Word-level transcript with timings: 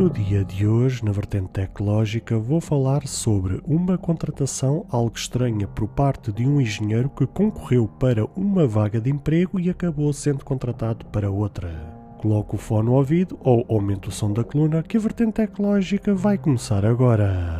No 0.00 0.08
dia 0.08 0.42
de 0.42 0.66
hoje, 0.66 1.04
na 1.04 1.12
vertente 1.12 1.48
tecnológica, 1.48 2.38
vou 2.38 2.58
falar 2.58 3.06
sobre 3.06 3.60
uma 3.66 3.98
contratação 3.98 4.86
algo 4.88 5.12
estranha 5.14 5.68
por 5.68 5.88
parte 5.88 6.32
de 6.32 6.46
um 6.46 6.58
engenheiro 6.58 7.10
que 7.10 7.26
concorreu 7.26 7.86
para 7.86 8.24
uma 8.34 8.66
vaga 8.66 8.98
de 8.98 9.10
emprego 9.10 9.60
e 9.60 9.68
acabou 9.68 10.10
sendo 10.14 10.42
contratado 10.42 11.04
para 11.04 11.30
outra. 11.30 11.68
Coloque 12.16 12.54
o 12.54 12.58
fone 12.58 12.86
no 12.86 12.94
ouvido 12.94 13.38
ou 13.44 13.66
aumente 13.68 14.08
o 14.08 14.10
som 14.10 14.32
da 14.32 14.42
coluna 14.42 14.82
que 14.82 14.96
a 14.96 15.00
vertente 15.00 15.32
tecnológica 15.32 16.14
vai 16.14 16.38
começar 16.38 16.86
agora. 16.86 17.59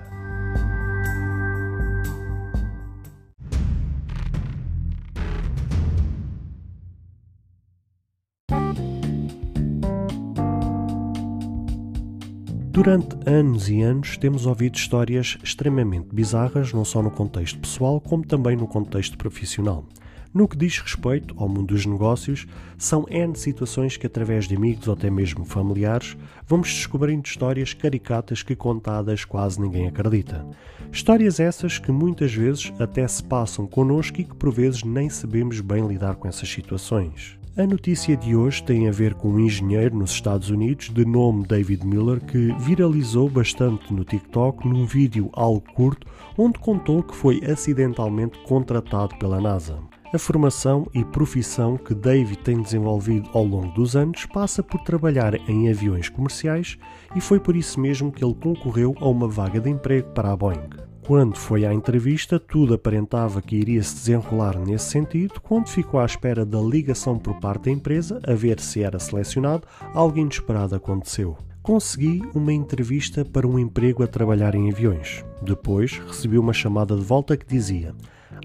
Durante 12.73 13.17
anos 13.29 13.67
e 13.67 13.81
anos 13.81 14.15
temos 14.15 14.45
ouvido 14.45 14.77
histórias 14.77 15.37
extremamente 15.43 16.07
bizarras, 16.15 16.71
não 16.71 16.85
só 16.85 17.01
no 17.03 17.11
contexto 17.11 17.59
pessoal, 17.59 17.99
como 17.99 18.25
também 18.25 18.55
no 18.55 18.65
contexto 18.65 19.17
profissional. 19.17 19.83
No 20.33 20.47
que 20.47 20.55
diz 20.55 20.79
respeito 20.79 21.35
ao 21.37 21.49
mundo 21.49 21.73
dos 21.73 21.85
negócios, 21.85 22.47
são 22.77 23.05
N 23.09 23.35
situações 23.35 23.97
que, 23.97 24.07
através 24.07 24.47
de 24.47 24.55
amigos 24.55 24.87
ou 24.87 24.93
até 24.93 25.09
mesmo 25.09 25.43
familiares, 25.43 26.15
vamos 26.47 26.69
descobrindo 26.69 27.27
histórias 27.27 27.73
caricatas 27.73 28.41
que, 28.41 28.55
contadas, 28.55 29.25
quase 29.25 29.59
ninguém 29.59 29.89
acredita. 29.89 30.47
Histórias 30.93 31.41
essas 31.41 31.77
que 31.77 31.91
muitas 31.91 32.33
vezes 32.33 32.71
até 32.79 33.05
se 33.05 33.21
passam 33.21 33.67
connosco 33.67 34.21
e 34.21 34.23
que, 34.23 34.33
por 34.33 34.49
vezes, 34.49 34.81
nem 34.81 35.09
sabemos 35.09 35.59
bem 35.59 35.85
lidar 35.85 36.15
com 36.15 36.25
essas 36.25 36.47
situações. 36.47 37.40
A 37.57 37.67
notícia 37.67 38.15
de 38.15 38.33
hoje 38.33 38.63
tem 38.63 38.87
a 38.87 38.91
ver 38.91 39.13
com 39.13 39.27
um 39.27 39.39
engenheiro 39.39 39.93
nos 39.97 40.11
Estados 40.11 40.49
Unidos 40.49 40.89
de 40.89 41.03
nome 41.03 41.45
David 41.45 41.85
Miller 41.85 42.21
que 42.21 42.55
viralizou 42.59 43.29
bastante 43.29 43.93
no 43.93 44.05
TikTok 44.05 44.65
num 44.65 44.85
vídeo 44.85 45.29
algo 45.33 45.61
curto 45.73 46.07
onde 46.37 46.57
contou 46.59 47.03
que 47.03 47.13
foi 47.13 47.41
acidentalmente 47.43 48.39
contratado 48.47 49.17
pela 49.17 49.41
NASA. 49.41 49.77
A 50.13 50.17
formação 50.17 50.87
e 50.93 51.03
profissão 51.03 51.75
que 51.75 51.93
David 51.93 52.37
tem 52.37 52.61
desenvolvido 52.61 53.29
ao 53.33 53.43
longo 53.43 53.73
dos 53.73 53.97
anos 53.97 54.25
passa 54.27 54.63
por 54.63 54.81
trabalhar 54.83 55.35
em 55.49 55.69
aviões 55.69 56.07
comerciais 56.07 56.77
e 57.13 57.19
foi 57.19 57.39
por 57.39 57.57
isso 57.57 57.81
mesmo 57.81 58.13
que 58.13 58.23
ele 58.23 58.33
concorreu 58.33 58.95
a 59.01 59.09
uma 59.09 59.27
vaga 59.27 59.59
de 59.59 59.69
emprego 59.69 60.09
para 60.11 60.31
a 60.31 60.37
Boeing. 60.37 60.90
Quando 61.11 61.35
foi 61.35 61.65
à 61.65 61.73
entrevista, 61.73 62.39
tudo 62.39 62.73
aparentava 62.73 63.41
que 63.41 63.57
iria 63.57 63.83
se 63.83 63.95
desenrolar 63.95 64.57
nesse 64.57 64.91
sentido. 64.91 65.41
Quando 65.41 65.67
ficou 65.67 65.99
à 65.99 66.05
espera 66.05 66.45
da 66.45 66.57
ligação 66.57 67.19
por 67.19 67.37
parte 67.37 67.65
da 67.65 67.71
empresa, 67.71 68.21
a 68.25 68.33
ver 68.33 68.61
se 68.61 68.81
era 68.81 68.97
selecionado, 68.97 69.67
algo 69.93 70.17
inesperado 70.17 70.73
aconteceu. 70.73 71.37
Consegui 71.61 72.21
uma 72.33 72.53
entrevista 72.53 73.25
para 73.25 73.45
um 73.45 73.59
emprego 73.59 74.01
a 74.03 74.07
trabalhar 74.07 74.55
em 74.55 74.71
aviões. 74.71 75.25
Depois 75.41 75.97
recebi 76.07 76.37
uma 76.37 76.53
chamada 76.53 76.95
de 76.95 77.03
volta 77.03 77.35
que 77.35 77.45
dizia: 77.45 77.93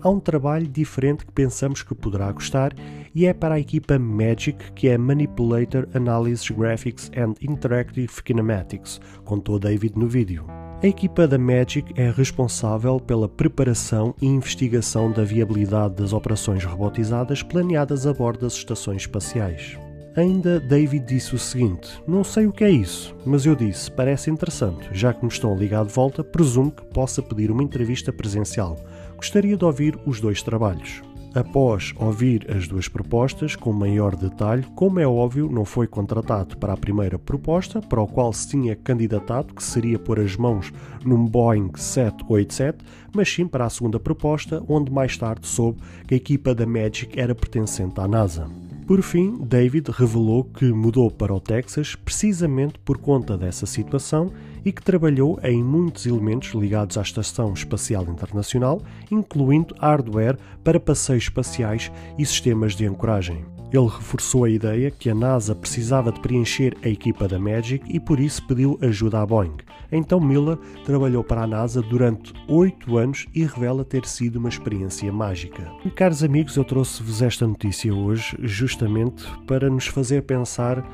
Há 0.02 0.10
um 0.10 0.18
trabalho 0.18 0.66
diferente 0.66 1.24
que 1.24 1.30
pensamos 1.30 1.84
que 1.84 1.94
poderá 1.94 2.32
gostar 2.32 2.74
e 3.14 3.26
é 3.26 3.32
para 3.32 3.54
a 3.54 3.60
equipa 3.60 3.96
Magic, 3.96 4.72
que 4.72 4.88
é 4.88 4.98
Manipulator 4.98 5.86
Analysis 5.94 6.50
Graphics 6.50 7.12
and 7.16 7.34
Interactive 7.40 8.20
Kinematics, 8.24 9.00
contou 9.24 9.56
David 9.56 9.96
no 9.96 10.08
vídeo. 10.08 10.44
A 10.82 10.86
equipa 10.86 11.26
da 11.26 11.38
Magic 11.38 11.90
é 11.96 12.10
responsável 12.10 13.00
pela 13.00 13.26
preparação 13.26 14.14
e 14.20 14.26
investigação 14.26 15.10
da 15.10 15.24
viabilidade 15.24 15.94
das 15.94 16.12
operações 16.12 16.62
robotizadas 16.64 17.42
planeadas 17.42 18.06
a 18.06 18.12
bordo 18.12 18.40
das 18.40 18.52
estações 18.52 19.02
espaciais. 19.02 19.78
Ainda 20.14 20.60
David 20.60 21.06
disse 21.06 21.34
o 21.34 21.38
seguinte: 21.38 21.98
Não 22.06 22.22
sei 22.22 22.46
o 22.46 22.52
que 22.52 22.62
é 22.62 22.70
isso, 22.70 23.16
mas 23.24 23.46
eu 23.46 23.56
disse, 23.56 23.90
parece 23.90 24.30
interessante, 24.30 24.86
já 24.92 25.14
que 25.14 25.24
me 25.24 25.30
estão 25.30 25.56
ligar 25.56 25.82
de 25.84 25.92
volta, 25.92 26.22
presumo 26.22 26.70
que 26.70 26.84
possa 26.84 27.22
pedir 27.22 27.50
uma 27.50 27.62
entrevista 27.62 28.12
presencial. 28.12 28.76
Gostaria 29.16 29.56
de 29.56 29.64
ouvir 29.64 29.98
os 30.04 30.20
dois 30.20 30.42
trabalhos. 30.42 31.02
Após 31.36 31.92
ouvir 31.98 32.50
as 32.50 32.66
duas 32.66 32.88
propostas 32.88 33.54
com 33.54 33.70
maior 33.70 34.16
detalhe, 34.16 34.64
como 34.74 34.98
é 34.98 35.06
óbvio, 35.06 35.50
não 35.52 35.66
foi 35.66 35.86
contratado 35.86 36.56
para 36.56 36.72
a 36.72 36.76
primeira 36.78 37.18
proposta, 37.18 37.82
para 37.82 38.00
o 38.00 38.06
qual 38.06 38.32
se 38.32 38.48
tinha 38.48 38.74
candidatado, 38.74 39.52
que 39.52 39.62
seria 39.62 39.98
pôr 39.98 40.18
as 40.18 40.34
mãos 40.34 40.72
num 41.04 41.26
Boeing 41.26 41.72
787, 41.76 42.78
mas 43.14 43.30
sim 43.30 43.46
para 43.46 43.66
a 43.66 43.70
segunda 43.70 44.00
proposta, 44.00 44.64
onde 44.66 44.90
mais 44.90 45.18
tarde 45.18 45.46
soube 45.46 45.82
que 46.08 46.14
a 46.14 46.16
equipa 46.16 46.54
da 46.54 46.64
Magic 46.64 47.20
era 47.20 47.34
pertencente 47.34 48.00
à 48.00 48.08
NASA. 48.08 48.48
Por 48.86 49.02
fim, 49.02 49.36
David 49.42 49.90
revelou 49.90 50.44
que 50.44 50.66
mudou 50.66 51.10
para 51.10 51.34
o 51.34 51.40
Texas 51.40 51.96
precisamente 51.96 52.78
por 52.84 52.98
conta 52.98 53.36
dessa 53.36 53.66
situação 53.66 54.32
e 54.64 54.70
que 54.70 54.80
trabalhou 54.80 55.40
em 55.42 55.60
muitos 55.60 56.06
elementos 56.06 56.50
ligados 56.50 56.96
à 56.96 57.02
Estação 57.02 57.52
Espacial 57.52 58.04
Internacional, 58.04 58.80
incluindo 59.10 59.74
hardware 59.80 60.38
para 60.62 60.78
passeios 60.78 61.24
espaciais 61.24 61.90
e 62.16 62.24
sistemas 62.24 62.76
de 62.76 62.86
ancoragem. 62.86 63.55
Ele 63.72 63.86
reforçou 63.86 64.44
a 64.44 64.50
ideia 64.50 64.90
que 64.90 65.10
a 65.10 65.14
NASA 65.14 65.54
precisava 65.54 66.12
de 66.12 66.20
preencher 66.20 66.76
a 66.84 66.88
equipa 66.88 67.26
da 67.26 67.38
Magic 67.38 67.84
e 67.92 67.98
por 67.98 68.20
isso 68.20 68.46
pediu 68.46 68.78
ajuda 68.80 69.20
à 69.20 69.26
Boeing. 69.26 69.56
Então 69.90 70.20
Miller 70.20 70.56
trabalhou 70.84 71.24
para 71.24 71.42
a 71.42 71.46
NASA 71.46 71.82
durante 71.82 72.32
oito 72.48 72.96
anos 72.96 73.26
e 73.34 73.44
revela 73.44 73.84
ter 73.84 74.06
sido 74.06 74.36
uma 74.36 74.48
experiência 74.48 75.12
mágica. 75.12 75.70
Caros 75.94 76.22
amigos, 76.22 76.56
eu 76.56 76.64
trouxe-vos 76.64 77.22
esta 77.22 77.46
notícia 77.46 77.92
hoje 77.92 78.36
justamente 78.40 79.24
para 79.46 79.68
nos 79.68 79.86
fazer 79.86 80.22
pensar 80.22 80.84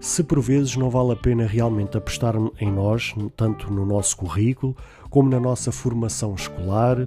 se 0.00 0.24
por 0.24 0.40
vezes 0.40 0.76
não 0.76 0.90
vale 0.90 1.12
a 1.12 1.16
pena 1.16 1.46
realmente 1.46 1.96
apostar 1.96 2.34
em 2.60 2.72
nós, 2.72 3.14
tanto 3.36 3.72
no 3.72 3.86
nosso 3.86 4.16
currículo, 4.16 4.76
como 5.08 5.30
na 5.30 5.38
nossa 5.38 5.70
formação 5.70 6.34
escolar, 6.34 7.06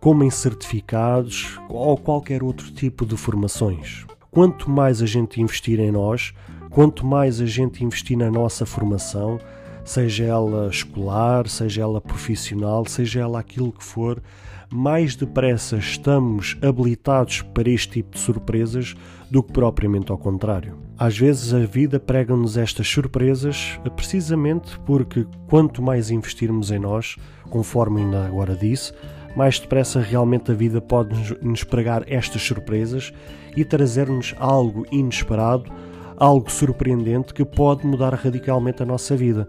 como 0.00 0.24
em 0.24 0.30
certificados 0.30 1.60
ou 1.68 1.96
qualquer 1.96 2.42
outro 2.42 2.72
tipo 2.72 3.06
de 3.06 3.16
formações. 3.16 4.04
Quanto 4.32 4.70
mais 4.70 5.02
a 5.02 5.06
gente 5.06 5.42
investir 5.42 5.78
em 5.78 5.92
nós, 5.92 6.32
quanto 6.70 7.04
mais 7.04 7.38
a 7.38 7.44
gente 7.44 7.84
investir 7.84 8.16
na 8.16 8.30
nossa 8.30 8.64
formação, 8.64 9.38
seja 9.84 10.24
ela 10.24 10.68
escolar, 10.68 11.46
seja 11.46 11.82
ela 11.82 12.00
profissional, 12.00 12.86
seja 12.86 13.20
ela 13.20 13.38
aquilo 13.38 13.70
que 13.70 13.84
for, 13.84 14.22
mais 14.72 15.14
depressa 15.14 15.76
estamos 15.76 16.56
habilitados 16.62 17.42
para 17.42 17.68
este 17.68 18.00
tipo 18.00 18.12
de 18.12 18.20
surpresas 18.20 18.94
do 19.30 19.42
que 19.42 19.52
propriamente 19.52 20.10
ao 20.10 20.16
contrário. 20.16 20.78
Às 20.96 21.18
vezes 21.18 21.52
a 21.52 21.66
vida 21.66 22.00
prega-nos 22.00 22.56
estas 22.56 22.88
surpresas 22.88 23.78
precisamente 23.94 24.80
porque 24.86 25.26
quanto 25.46 25.82
mais 25.82 26.10
investirmos 26.10 26.70
em 26.70 26.78
nós, 26.78 27.16
conforme 27.50 28.00
ainda 28.00 28.24
agora 28.24 28.56
disse, 28.56 28.94
mais 29.36 29.58
depressa 29.58 30.00
realmente 30.00 30.50
a 30.50 30.54
vida 30.54 30.80
pode 30.80 31.36
nos 31.40 31.64
pregar 31.64 32.04
estas 32.06 32.42
surpresas 32.42 33.12
e 33.56 33.64
trazer-nos 33.64 34.34
algo 34.38 34.86
inesperado, 34.90 35.70
algo 36.16 36.50
surpreendente 36.50 37.34
que 37.34 37.44
pode 37.44 37.86
mudar 37.86 38.14
radicalmente 38.14 38.82
a 38.82 38.86
nossa 38.86 39.16
vida. 39.16 39.48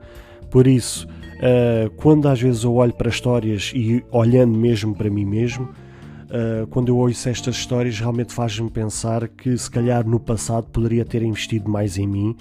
Por 0.49 0.67
isso, 0.67 1.07
uh, 1.07 1.89
quando 1.97 2.27
às 2.27 2.41
vezes 2.41 2.63
eu 2.63 2.75
olho 2.75 2.93
para 2.93 3.09
histórias 3.09 3.71
e 3.75 4.03
olhando 4.11 4.57
mesmo 4.57 4.95
para 4.95 5.09
mim 5.09 5.25
mesmo, 5.25 5.65
uh, 5.65 6.67
quando 6.67 6.89
eu 6.89 6.97
ouço 6.97 7.27
estas 7.27 7.55
histórias, 7.55 7.99
realmente 7.99 8.33
faz-me 8.33 8.69
pensar 8.69 9.27
que 9.27 9.57
se 9.57 9.69
calhar 9.69 10.07
no 10.07 10.19
passado 10.19 10.67
poderia 10.67 11.03
ter 11.03 11.23
investido 11.23 11.69
mais 11.69 11.97
em 11.97 12.07
mim, 12.07 12.35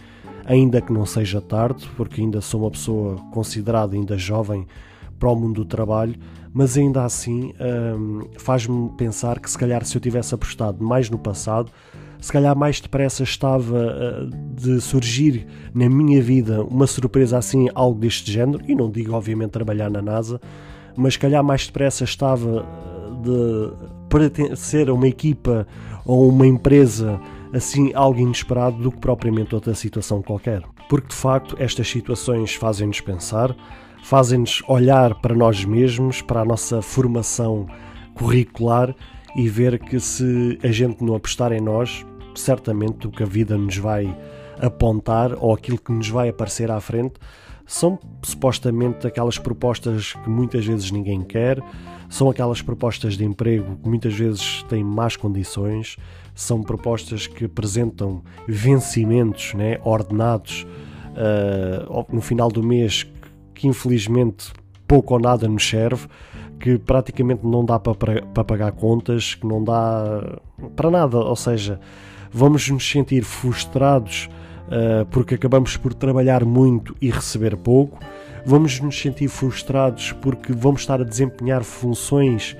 ainda 0.44 0.80
que 0.80 0.92
não 0.92 1.06
seja 1.06 1.40
tarde, 1.40 1.88
porque 1.96 2.20
ainda 2.20 2.40
sou 2.40 2.62
uma 2.62 2.70
pessoa 2.70 3.16
considerada 3.32 3.94
ainda 3.94 4.16
jovem 4.16 4.66
para 5.22 5.30
o 5.30 5.36
mundo 5.36 5.62
do 5.62 5.64
trabalho, 5.64 6.16
mas 6.52 6.76
ainda 6.76 7.04
assim 7.04 7.52
um, 7.96 8.22
faz-me 8.40 8.90
pensar 8.96 9.38
que 9.38 9.48
se 9.48 9.56
calhar 9.56 9.84
se 9.84 9.96
eu 9.96 10.00
tivesse 10.00 10.34
apostado 10.34 10.84
mais 10.84 11.08
no 11.08 11.16
passado, 11.16 11.70
se 12.20 12.32
calhar 12.32 12.56
mais 12.56 12.80
depressa 12.80 13.22
estava 13.22 13.76
uh, 13.76 14.30
de 14.56 14.80
surgir 14.80 15.46
na 15.72 15.88
minha 15.88 16.20
vida 16.20 16.64
uma 16.64 16.88
surpresa 16.88 17.38
assim, 17.38 17.68
algo 17.72 18.00
deste 18.00 18.32
género, 18.32 18.64
e 18.66 18.74
não 18.74 18.90
digo 18.90 19.12
obviamente 19.12 19.50
trabalhar 19.52 19.88
na 19.88 20.02
NASA, 20.02 20.40
mas 20.96 21.12
se 21.12 21.20
calhar 21.20 21.44
mais 21.44 21.66
depressa 21.66 22.02
estava 22.02 22.66
de 23.22 23.72
pertencer 24.08 24.88
a 24.88 24.92
uma 24.92 25.06
equipa 25.06 25.68
ou 26.04 26.28
uma 26.28 26.48
empresa 26.48 27.20
assim 27.52 27.92
algo 27.94 28.18
inesperado 28.18 28.76
do 28.78 28.90
que 28.90 28.98
propriamente 28.98 29.54
outra 29.54 29.72
situação 29.72 30.20
qualquer. 30.20 30.64
Porque 30.88 31.08
de 31.08 31.14
facto 31.14 31.56
estas 31.58 31.88
situações 31.88 32.54
fazem-nos 32.54 33.00
pensar, 33.00 33.54
fazem-nos 34.02 34.62
olhar 34.68 35.14
para 35.20 35.34
nós 35.34 35.64
mesmos, 35.64 36.20
para 36.20 36.40
a 36.40 36.44
nossa 36.44 36.82
formação 36.82 37.66
curricular 38.14 38.94
e 39.34 39.48
ver 39.48 39.78
que 39.78 39.98
se 39.98 40.58
a 40.62 40.68
gente 40.68 41.02
não 41.02 41.14
apostar 41.14 41.52
em 41.52 41.60
nós, 41.60 42.04
certamente 42.34 43.06
o 43.06 43.10
que 43.10 43.22
a 43.22 43.26
vida 43.26 43.56
nos 43.56 43.76
vai 43.76 44.14
apontar 44.60 45.32
ou 45.38 45.54
aquilo 45.54 45.78
que 45.78 45.92
nos 45.92 46.08
vai 46.08 46.28
aparecer 46.28 46.70
à 46.70 46.80
frente 46.80 47.14
são 47.66 47.98
supostamente 48.22 49.06
aquelas 49.06 49.38
propostas 49.38 50.12
que 50.12 50.28
muitas 50.28 50.64
vezes 50.64 50.90
ninguém 50.90 51.22
quer, 51.22 51.62
são 52.08 52.28
aquelas 52.28 52.60
propostas 52.60 53.16
de 53.16 53.24
emprego 53.24 53.76
que 53.82 53.88
muitas 53.88 54.14
vezes 54.14 54.62
têm 54.68 54.84
más 54.84 55.16
condições, 55.16 55.96
são 56.34 56.62
propostas 56.62 57.26
que 57.26 57.46
apresentam 57.46 58.22
vencimentos 58.46 59.54
né, 59.54 59.78
ordenados 59.82 60.66
uh, 61.12 62.14
no 62.14 62.20
final 62.20 62.50
do 62.50 62.62
mês 62.62 63.06
que 63.54 63.66
infelizmente 63.66 64.52
pouco 64.86 65.14
ou 65.14 65.20
nada 65.20 65.48
nos 65.48 65.66
serve, 65.66 66.06
que 66.60 66.78
praticamente 66.78 67.46
não 67.46 67.64
dá 67.64 67.78
para, 67.78 68.22
para 68.22 68.44
pagar 68.44 68.72
contas, 68.72 69.34
que 69.34 69.46
não 69.46 69.64
dá 69.64 70.38
para 70.76 70.90
nada, 70.90 71.16
ou 71.16 71.34
seja, 71.34 71.80
vamos 72.30 72.68
nos 72.68 72.88
sentir 72.88 73.24
frustrados 73.24 74.28
porque 75.10 75.34
acabamos 75.34 75.76
por 75.76 75.92
trabalhar 75.92 76.44
muito 76.44 76.96
e 77.00 77.10
receber 77.10 77.56
pouco, 77.56 77.98
vamos 78.44 78.80
nos 78.80 78.98
sentir 78.98 79.28
frustrados 79.28 80.12
porque 80.12 80.52
vamos 80.52 80.80
estar 80.80 81.00
a 81.00 81.04
desempenhar 81.04 81.62
funções 81.62 82.56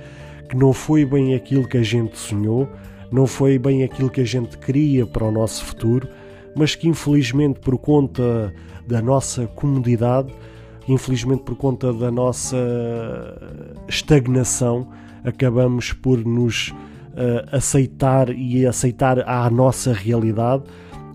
que 0.49 0.55
não 0.55 0.73
foi 0.73 1.05
bem 1.05 1.33
aquilo 1.33 1.67
que 1.67 1.77
a 1.77 1.83
gente 1.83 2.17
sonhou, 2.17 2.69
não 3.11 3.25
foi 3.25 3.57
bem 3.57 3.83
aquilo 3.83 4.09
que 4.09 4.21
a 4.21 4.25
gente 4.25 4.57
queria 4.57 5.05
para 5.05 5.25
o 5.25 5.31
nosso 5.31 5.65
futuro, 5.65 6.07
mas 6.55 6.75
que 6.75 6.87
infelizmente 6.87 7.59
por 7.59 7.77
conta 7.77 8.53
da 8.87 9.01
nossa 9.01 9.47
comodidade, 9.47 10.33
infelizmente 10.87 11.43
por 11.43 11.55
conta 11.55 11.93
da 11.93 12.11
nossa 12.11 12.57
estagnação, 13.87 14.87
acabamos 15.23 15.93
por 15.93 16.23
nos 16.23 16.69
uh, 16.69 17.55
aceitar 17.55 18.29
e 18.29 18.65
aceitar 18.65 19.27
a 19.27 19.49
nossa 19.49 19.93
realidade, 19.93 20.63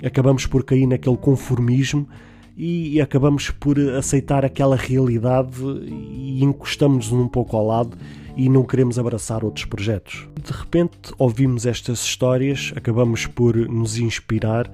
acabamos 0.05 0.47
por 0.47 0.65
cair 0.65 0.87
naquele 0.87 1.17
conformismo 1.17 2.09
e 2.57 3.01
acabamos 3.01 3.51
por 3.51 3.79
aceitar 3.79 4.45
aquela 4.45 4.75
realidade 4.75 5.63
e 5.87 6.43
encostamos-nos 6.43 7.23
um 7.23 7.29
pouco 7.29 7.57
ao 7.57 7.65
lado 7.65 7.97
e 8.37 8.49
não 8.49 8.65
queremos 8.65 8.99
abraçar 8.99 9.45
outros 9.45 9.65
projetos. 9.65 10.29
De 10.43 10.53
repente 10.53 11.13
ouvimos 11.19 11.67
estas 11.67 12.01
histórias, 12.01 12.73
acabamos 12.75 13.27
por 13.27 13.57
nos 13.57 13.97
inspirar 13.99 14.67
uh, 14.67 14.73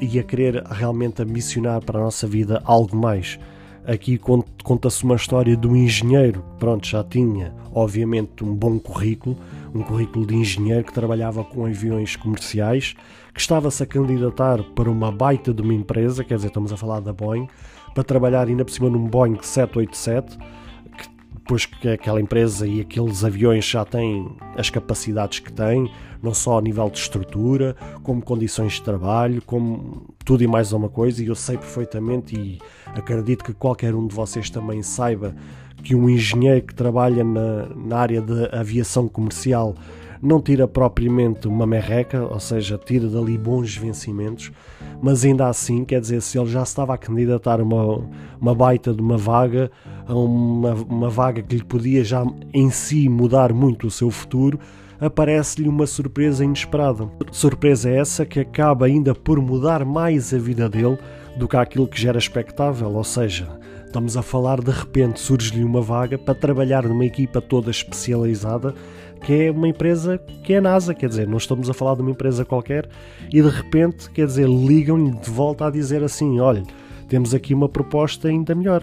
e 0.00 0.20
a 0.20 0.22
querer 0.22 0.62
realmente 0.64 1.24
missionar 1.24 1.84
para 1.84 1.98
a 1.98 2.02
nossa 2.02 2.28
vida 2.28 2.62
algo 2.64 2.96
mais. 2.96 3.40
Aqui 3.84 4.18
conta-se 4.62 5.02
uma 5.02 5.16
história 5.16 5.56
de 5.56 5.66
um 5.66 5.74
engenheiro, 5.74 6.44
pronto, 6.58 6.86
já 6.86 7.02
tinha 7.02 7.52
obviamente 7.74 8.44
um 8.44 8.54
bom 8.54 8.78
currículo, 8.78 9.36
um 9.74 9.82
currículo 9.82 10.26
de 10.26 10.34
engenheiro 10.34 10.84
que 10.84 10.92
trabalhava 10.92 11.44
com 11.44 11.64
aviões 11.64 12.16
comerciais, 12.16 12.94
que 13.32 13.40
estava-se 13.40 13.82
a 13.82 13.86
candidatar 13.86 14.62
para 14.74 14.90
uma 14.90 15.12
baita 15.12 15.52
de 15.52 15.62
uma 15.62 15.74
empresa, 15.74 16.24
quer 16.24 16.36
dizer, 16.36 16.48
estamos 16.48 16.72
a 16.72 16.76
falar 16.76 17.00
da 17.00 17.12
Boeing, 17.12 17.48
para 17.94 18.04
trabalhar 18.04 18.46
ainda 18.46 18.64
por 18.64 18.72
cima 18.72 18.90
num 18.90 19.06
Boeing 19.06 19.38
787, 19.40 20.38
que 20.96 21.08
depois 21.34 21.66
que 21.66 21.88
aquela 21.88 22.20
empresa 22.20 22.66
e 22.66 22.80
aqueles 22.80 23.24
aviões 23.24 23.64
já 23.64 23.84
têm 23.84 24.36
as 24.56 24.70
capacidades 24.70 25.38
que 25.38 25.52
têm, 25.52 25.90
não 26.22 26.34
só 26.34 26.58
a 26.58 26.62
nível 26.62 26.88
de 26.90 26.98
estrutura, 26.98 27.76
como 28.02 28.20
condições 28.20 28.74
de 28.74 28.82
trabalho, 28.82 29.42
como 29.46 30.14
tudo 30.24 30.44
e 30.44 30.46
mais 30.46 30.72
uma 30.72 30.88
coisa, 30.88 31.22
e 31.22 31.26
eu 31.26 31.34
sei 31.34 31.56
perfeitamente 31.56 32.36
e 32.36 32.58
acredito 32.86 33.44
que 33.44 33.54
qualquer 33.54 33.94
um 33.94 34.06
de 34.06 34.14
vocês 34.14 34.50
também 34.50 34.82
saiba 34.82 35.34
que 35.82 35.94
um 35.94 36.08
engenheiro 36.08 36.62
que 36.62 36.74
trabalha 36.74 37.24
na, 37.24 37.66
na 37.74 37.96
área 37.96 38.20
da 38.20 38.60
aviação 38.60 39.08
comercial 39.08 39.74
não 40.22 40.40
tira 40.40 40.68
propriamente 40.68 41.48
uma 41.48 41.66
merreca, 41.66 42.22
ou 42.22 42.38
seja, 42.38 42.78
tira 42.78 43.08
dali 43.08 43.38
bons 43.38 43.74
vencimentos, 43.76 44.52
mas 45.00 45.24
ainda 45.24 45.48
assim, 45.48 45.84
quer 45.84 46.00
dizer, 46.00 46.20
se 46.20 46.38
ele 46.38 46.50
já 46.50 46.62
estava 46.62 46.94
a 46.94 46.98
candidatar 46.98 47.60
uma, 47.60 48.04
uma 48.38 48.54
baita 48.54 48.92
de 48.92 49.00
uma 49.00 49.16
vaga, 49.16 49.70
uma, 50.06 50.74
uma 50.74 51.08
vaga 51.08 51.42
que 51.42 51.56
lhe 51.56 51.64
podia 51.64 52.04
já 52.04 52.22
em 52.52 52.70
si 52.70 53.08
mudar 53.08 53.52
muito 53.52 53.86
o 53.86 53.90
seu 53.90 54.10
futuro, 54.10 54.60
aparece-lhe 55.00 55.68
uma 55.68 55.86
surpresa 55.86 56.44
inesperada. 56.44 57.08
Surpresa 57.32 57.88
essa 57.88 58.26
que 58.26 58.40
acaba 58.40 58.84
ainda 58.84 59.14
por 59.14 59.40
mudar 59.40 59.84
mais 59.86 60.34
a 60.34 60.38
vida 60.38 60.68
dele 60.68 60.98
do 61.38 61.48
que 61.48 61.56
aquilo 61.56 61.88
que 61.88 62.00
já 62.00 62.10
era 62.10 62.18
expectável, 62.18 62.92
ou 62.92 63.04
seja, 63.04 63.48
estamos 63.90 64.16
a 64.16 64.22
falar 64.22 64.60
de 64.60 64.70
repente 64.70 65.18
surge-lhe 65.18 65.64
uma 65.64 65.82
vaga 65.82 66.16
para 66.16 66.32
trabalhar 66.32 66.84
numa 66.84 67.04
equipa 67.04 67.40
toda 67.40 67.72
especializada 67.72 68.72
que 69.24 69.32
é 69.32 69.50
uma 69.50 69.66
empresa 69.66 70.16
que 70.44 70.52
é 70.52 70.58
a 70.58 70.60
NASA, 70.60 70.94
quer 70.94 71.08
dizer, 71.08 71.26
não 71.26 71.38
estamos 71.38 71.68
a 71.68 71.74
falar 71.74 71.96
de 71.96 72.02
uma 72.02 72.12
empresa 72.12 72.44
qualquer 72.44 72.88
e 73.32 73.42
de 73.42 73.48
repente, 73.48 74.08
quer 74.10 74.26
dizer, 74.26 74.48
ligam-lhe 74.48 75.10
de 75.10 75.28
volta 75.28 75.66
a 75.66 75.70
dizer 75.70 76.04
assim: 76.04 76.38
olha, 76.40 76.62
temos 77.08 77.34
aqui 77.34 77.52
uma 77.52 77.68
proposta 77.68 78.28
ainda 78.28 78.54
melhor. 78.54 78.82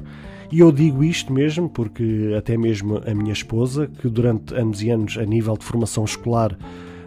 E 0.51 0.59
eu 0.59 0.71
digo 0.71 1.03
isto 1.03 1.33
mesmo 1.33 1.67
porque 1.69 2.35
até 2.37 2.55
mesmo 2.55 3.01
a 3.05 3.13
minha 3.15 3.33
esposa, 3.33 3.87
que 3.87 4.07
durante 4.07 4.53
anos 4.53 4.83
e 4.83 4.89
anos, 4.89 5.17
a 5.17 5.25
nível 5.25 5.57
de 5.57 5.65
formação 5.65 6.05
escolar, 6.05 6.55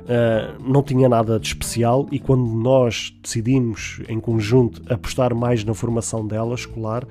uh, 0.03 0.63
não 0.63 0.83
tinha 0.83 1.09
nada 1.09 1.39
de 1.39 1.47
especial, 1.47 2.07
e 2.11 2.19
quando 2.19 2.47
nós 2.47 3.15
decidimos 3.23 4.01
em 4.09 4.21
conjunto 4.21 4.83
apostar 4.93 5.35
mais 5.35 5.65
na 5.65 5.75
formação 5.75 6.27
dela 6.27 6.55
escolar, 6.55 7.07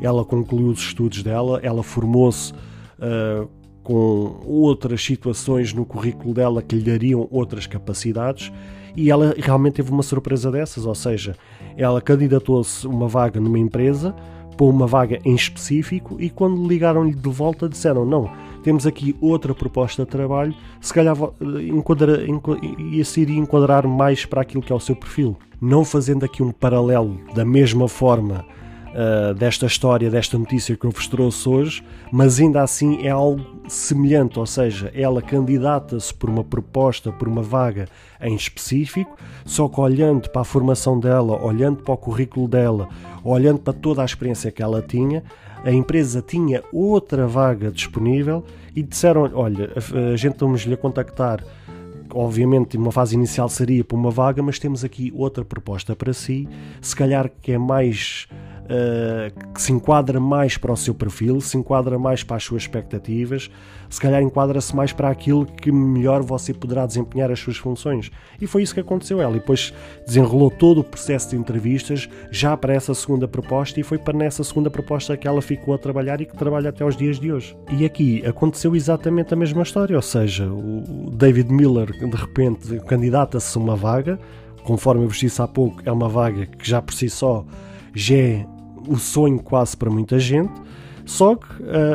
ela 0.00 0.24
concluiu 0.24 0.68
os 0.68 0.80
estudos 0.80 1.22
dela, 1.22 1.60
ela 1.62 1.82
formou-se. 1.82 2.52
Uh, 2.52 3.48
com 3.82 4.40
outras 4.46 5.02
situações 5.02 5.72
no 5.72 5.84
currículo 5.84 6.32
dela 6.32 6.62
que 6.62 6.76
lhe 6.76 6.82
dariam 6.82 7.26
outras 7.30 7.66
capacidades 7.66 8.52
e 8.96 9.10
ela 9.10 9.34
realmente 9.38 9.74
teve 9.74 9.90
uma 9.90 10.02
surpresa 10.02 10.50
dessas, 10.50 10.84
ou 10.84 10.94
seja, 10.94 11.34
ela 11.76 12.00
candidatou-se 12.00 12.86
uma 12.86 13.08
vaga 13.08 13.40
numa 13.40 13.58
empresa 13.58 14.14
para 14.56 14.66
uma 14.66 14.86
vaga 14.86 15.18
em 15.24 15.34
específico 15.34 16.20
e 16.20 16.28
quando 16.28 16.66
ligaram-lhe 16.66 17.14
de 17.14 17.28
volta 17.28 17.68
disseram 17.68 18.04
não, 18.04 18.30
temos 18.62 18.86
aqui 18.86 19.14
outra 19.20 19.54
proposta 19.54 20.04
de 20.04 20.10
trabalho, 20.10 20.54
se 20.80 20.92
calhar 20.92 21.16
enquadra, 21.68 22.24
ia 22.78 23.04
se 23.04 23.20
iria 23.20 23.38
enquadrar 23.38 23.86
mais 23.86 24.24
para 24.24 24.40
aquilo 24.40 24.62
que 24.62 24.72
é 24.72 24.76
o 24.76 24.80
seu 24.80 24.96
perfil. 24.96 25.36
Não 25.60 25.84
fazendo 25.84 26.24
aqui 26.24 26.42
um 26.42 26.50
paralelo 26.50 27.20
da 27.34 27.44
mesma 27.44 27.88
forma 27.88 28.44
uh, 28.92 29.34
desta 29.34 29.66
história, 29.66 30.10
desta 30.10 30.38
notícia 30.38 30.76
que 30.76 30.84
eu 30.84 30.90
vos 30.90 31.06
trouxe 31.06 31.48
hoje, 31.48 31.84
mas 32.10 32.38
ainda 32.38 32.62
assim 32.62 33.04
é 33.06 33.10
algo 33.10 33.44
semelhante, 33.68 34.38
ou 34.38 34.46
seja, 34.46 34.90
ela 34.94 35.22
candidata-se 35.22 36.12
por 36.12 36.28
uma 36.28 36.44
proposta, 36.44 37.10
por 37.10 37.28
uma 37.28 37.42
vaga 37.42 37.88
em 38.20 38.34
específico, 38.34 39.16
só 39.44 39.68
que 39.68 39.80
olhando 39.80 40.30
para 40.30 40.42
a 40.42 40.44
formação 40.44 40.98
dela, 40.98 41.42
olhando 41.42 41.82
para 41.82 41.94
o 41.94 41.96
currículo 41.96 42.46
dela, 42.46 42.88
olhando 43.24 43.58
para 43.60 43.72
toda 43.72 44.02
a 44.02 44.04
experiência 44.04 44.50
que 44.50 44.62
ela 44.62 44.82
tinha, 44.82 45.22
a 45.64 45.70
empresa 45.70 46.20
tinha 46.20 46.62
outra 46.72 47.26
vaga 47.26 47.70
disponível 47.70 48.44
e 48.74 48.82
disseram: 48.82 49.30
Olha, 49.34 49.70
a 50.12 50.16
gente 50.16 50.38
vamos-lhe 50.38 50.76
contactar. 50.76 51.42
Obviamente, 52.14 52.76
uma 52.76 52.92
fase 52.92 53.14
inicial 53.14 53.48
seria 53.48 53.82
para 53.82 53.96
uma 53.96 54.10
vaga, 54.10 54.42
mas 54.42 54.58
temos 54.58 54.84
aqui 54.84 55.10
outra 55.16 55.44
proposta 55.44 55.96
para 55.96 56.12
si, 56.12 56.46
se 56.80 56.94
calhar 56.94 57.30
que 57.40 57.52
é 57.52 57.58
mais 57.58 58.28
uh, 58.64 59.52
que 59.52 59.60
se 59.60 59.72
enquadra 59.72 60.20
mais 60.20 60.56
para 60.56 60.72
o 60.72 60.76
seu 60.76 60.94
perfil, 60.94 61.40
se 61.40 61.56
enquadra 61.56 61.98
mais 61.98 62.22
para 62.22 62.36
as 62.36 62.44
suas 62.44 62.62
expectativas, 62.62 63.50
se 63.88 64.00
calhar 64.00 64.22
enquadra-se 64.22 64.74
mais 64.74 64.92
para 64.92 65.10
aquilo 65.10 65.44
que 65.44 65.70
melhor 65.70 66.22
você 66.22 66.54
poderá 66.54 66.86
desempenhar 66.86 67.30
as 67.30 67.38
suas 67.38 67.56
funções. 67.56 68.10
E 68.40 68.46
foi 68.46 68.62
isso 68.62 68.74
que 68.74 68.80
aconteceu 68.80 69.20
ela. 69.20 69.36
E 69.36 69.40
depois 69.40 69.72
desenrolou 70.06 70.50
todo 70.50 70.80
o 70.80 70.84
processo 70.84 71.30
de 71.30 71.36
entrevistas 71.36 72.08
já 72.30 72.56
para 72.56 72.74
essa 72.74 72.94
segunda 72.94 73.28
proposta 73.28 73.78
e 73.78 73.82
foi 73.82 73.98
para 73.98 74.16
nessa 74.16 74.42
segunda 74.44 74.70
proposta 74.70 75.16
que 75.16 75.28
ela 75.28 75.42
ficou 75.42 75.74
a 75.74 75.78
trabalhar 75.78 76.20
e 76.20 76.26
que 76.26 76.36
trabalha 76.36 76.70
até 76.70 76.84
aos 76.84 76.96
dias 76.96 77.18
de 77.20 77.32
hoje. 77.32 77.56
E 77.70 77.84
aqui 77.84 78.24
aconteceu 78.26 78.74
exatamente 78.74 79.34
a 79.34 79.36
mesma 79.36 79.62
história, 79.62 79.96
ou 79.96 80.02
seja, 80.02 80.46
o 80.46 81.10
David 81.10 81.52
Miller 81.52 81.92
de 81.92 82.16
repente 82.16 82.80
candidata-se 82.86 83.56
a 83.58 83.60
uma 83.60 83.76
vaga, 83.76 84.18
conforme 84.64 85.04
eu 85.04 85.08
vos 85.08 85.18
disse 85.18 85.40
há 85.42 85.48
pouco, 85.48 85.82
é 85.84 85.92
uma 85.92 86.08
vaga 86.08 86.46
que 86.46 86.68
já 86.68 86.80
por 86.80 86.94
si 86.94 87.10
só 87.10 87.44
já 87.94 88.16
é 88.16 88.46
o 88.88 88.96
sonho 88.96 89.38
quase 89.38 89.76
para 89.76 89.90
muita 89.90 90.18
gente. 90.18 90.52
Só 91.04 91.34
que 91.34 91.46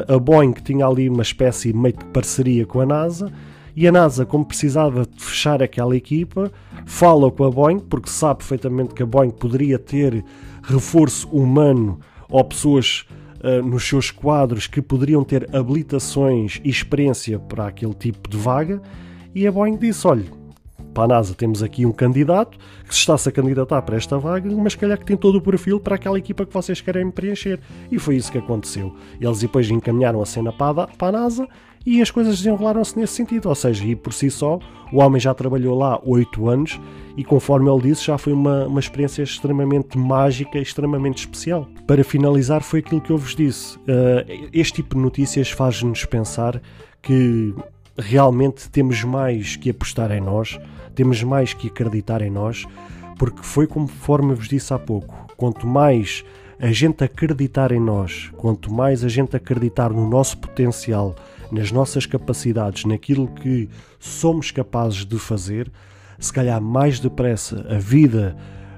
a, 0.07 0.15
a 0.15 0.19
Boeing 0.19 0.53
tinha 0.63 0.85
ali 0.85 1.09
uma 1.09 1.21
espécie 1.21 1.73
meio 1.73 1.95
de 1.97 2.05
parceria 2.05 2.65
com 2.65 2.81
a 2.81 2.85
NASA 2.85 3.31
e 3.79 3.87
a 3.87 3.91
NASA, 3.91 4.25
como 4.25 4.43
precisava 4.43 5.05
de 5.05 5.23
fechar 5.23 5.61
aquela 5.61 5.95
equipa, 5.95 6.51
fala 6.83 7.29
com 7.29 7.43
a 7.43 7.51
Boeing, 7.51 7.77
porque 7.77 8.09
sabe 8.09 8.39
perfeitamente 8.39 8.95
que 8.95 9.03
a 9.03 9.05
Boeing 9.05 9.29
poderia 9.29 9.77
ter 9.77 10.25
reforço 10.63 11.29
humano 11.29 11.99
ou 12.27 12.43
pessoas 12.43 13.05
uh, 13.43 13.61
nos 13.63 13.87
seus 13.87 14.09
quadros 14.09 14.65
que 14.65 14.81
poderiam 14.81 15.23
ter 15.23 15.47
habilitações 15.55 16.59
e 16.63 16.69
experiência 16.71 17.37
para 17.37 17.67
aquele 17.67 17.93
tipo 17.93 18.27
de 18.27 18.35
vaga. 18.35 18.81
E 19.35 19.45
a 19.45 19.51
Boeing 19.51 19.77
disse: 19.77 20.07
olha, 20.07 20.25
para 20.97 21.03
a 21.03 21.07
NASA 21.19 21.35
temos 21.35 21.61
aqui 21.61 21.85
um 21.85 21.91
candidato 21.91 22.57
que 22.87 22.91
se 22.91 23.01
está-se 23.01 23.29
a 23.29 23.31
candidatar 23.31 23.83
para 23.83 23.95
esta 23.95 24.17
vaga, 24.17 24.49
mas 24.55 24.73
calhar 24.73 24.97
que 24.97 25.05
tem 25.05 25.15
todo 25.15 25.35
o 25.37 25.41
perfil 25.41 25.79
para 25.79 25.93
aquela 25.93 26.17
equipa 26.17 26.43
que 26.43 26.51
vocês 26.51 26.81
querem 26.81 27.11
preencher. 27.11 27.59
E 27.91 27.99
foi 27.99 28.15
isso 28.15 28.31
que 28.31 28.39
aconteceu. 28.39 28.95
Eles 29.21 29.39
depois 29.39 29.69
encaminharam 29.69 30.19
a 30.23 30.25
cena 30.25 30.51
para 30.51 30.85
a, 30.85 30.87
para 30.87 31.19
a 31.19 31.21
NASA 31.21 31.47
e 31.85 32.01
as 32.01 32.09
coisas 32.09 32.37
desenrolaram-se 32.39 32.97
nesse 32.97 33.13
sentido. 33.13 33.47
Ou 33.47 33.53
seja, 33.53 33.85
e 33.85 33.95
por 33.95 34.11
si 34.11 34.31
só, 34.31 34.57
o 34.91 34.97
homem 34.97 35.21
já 35.21 35.35
trabalhou 35.35 35.77
lá 35.77 36.01
oito 36.03 36.49
anos 36.49 36.81
e, 37.15 37.23
conforme 37.23 37.69
ele 37.69 37.89
disse, 37.89 38.05
já 38.05 38.17
foi 38.17 38.33
uma, 38.33 38.65
uma 38.65 38.79
experiência 38.79 39.21
extremamente 39.21 39.99
mágica, 39.99 40.57
extremamente 40.57 41.19
especial. 41.19 41.67
Para 41.85 42.03
finalizar, 42.03 42.63
foi 42.63 42.79
aquilo 42.79 43.01
que 43.01 43.11
eu 43.11 43.19
vos 43.19 43.35
disse. 43.35 43.77
Uh, 43.77 44.49
este 44.51 44.81
tipo 44.81 44.95
de 44.95 45.01
notícias 45.01 45.51
faz-nos 45.51 46.05
pensar 46.05 46.59
que 47.03 47.53
realmente 47.97 48.69
temos 48.69 49.03
mais 49.03 49.55
que 49.55 49.69
apostar 49.69 50.11
em 50.11 50.21
nós, 50.21 50.59
temos 50.95 51.23
mais 51.23 51.53
que 51.53 51.67
acreditar 51.67 52.21
em 52.21 52.29
nós, 52.29 52.65
porque 53.17 53.41
foi 53.41 53.67
conforme 53.67 54.33
vos 54.33 54.47
disse 54.47 54.73
há 54.73 54.79
pouco: 54.79 55.13
quanto 55.35 55.65
mais 55.65 56.23
a 56.59 56.71
gente 56.71 57.03
acreditar 57.03 57.71
em 57.71 57.79
nós, 57.79 58.31
quanto 58.37 58.73
mais 58.73 59.03
a 59.03 59.07
gente 59.07 59.35
acreditar 59.35 59.91
no 59.91 60.09
nosso 60.09 60.37
potencial, 60.37 61.15
nas 61.51 61.71
nossas 61.71 62.05
capacidades, 62.05 62.85
naquilo 62.85 63.27
que 63.27 63.69
somos 63.99 64.51
capazes 64.51 65.05
de 65.05 65.17
fazer, 65.19 65.71
se 66.19 66.33
calhar 66.33 66.59
mais 66.61 66.99
depressa 66.99 67.65
a 67.69 67.77
vida 67.77 68.35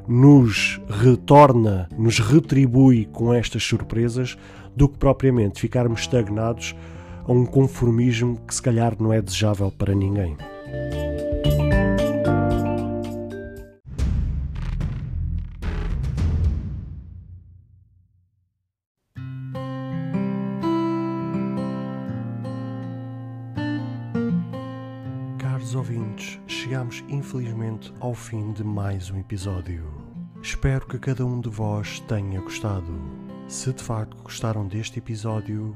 nos 0.08 0.82
retorna, 0.90 1.88
nos 1.98 2.20
retribui 2.20 3.06
com 3.06 3.34
estas 3.34 3.64
surpresas 3.64 4.38
do 4.76 4.90
que 4.90 4.98
propriamente 4.98 5.62
ficarmos 5.62 6.02
estagnados 6.02 6.76
a 7.30 7.32
um 7.32 7.46
conformismo 7.46 8.42
que 8.48 8.56
se 8.56 8.60
calhar 8.60 8.96
não 9.00 9.14
é 9.14 9.22
desejável 9.22 9.72
para 9.72 9.94
ninguém. 9.94 10.36
Caros 25.38 25.76
ouvintes, 25.76 26.40
chegamos 26.48 27.06
infelizmente 27.10 27.94
ao 28.00 28.16
fim 28.16 28.52
de 28.54 28.64
mais 28.64 29.12
um 29.12 29.20
episódio. 29.20 29.86
Espero 30.42 30.88
que 30.88 30.98
cada 30.98 31.24
um 31.24 31.40
de 31.40 31.50
vós 31.50 32.00
tenha 32.08 32.42
gostado. 32.42 33.00
Se 33.48 33.72
de 33.72 33.84
facto 33.84 34.24
gostaram 34.24 34.68
deste 34.68 34.98
episódio, 34.98 35.76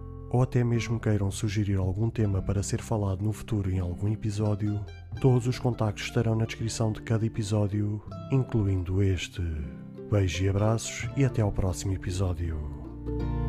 ou 0.31 0.41
até 0.41 0.63
mesmo 0.63 0.99
queiram 0.99 1.29
sugerir 1.29 1.77
algum 1.77 2.09
tema 2.09 2.41
para 2.41 2.63
ser 2.63 2.81
falado 2.81 3.23
no 3.23 3.33
futuro 3.33 3.69
em 3.69 3.79
algum 3.79 4.07
episódio, 4.11 4.83
todos 5.19 5.47
os 5.47 5.59
contactos 5.59 6.05
estarão 6.05 6.35
na 6.35 6.45
descrição 6.45 6.91
de 6.91 7.01
cada 7.01 7.25
episódio, 7.25 8.01
incluindo 8.31 9.03
este. 9.03 9.41
Beijos 10.09 10.41
e 10.41 10.49
abraços 10.49 11.09
e 11.15 11.25
até 11.25 11.41
ao 11.41 11.51
próximo 11.51 11.93
episódio. 11.93 13.40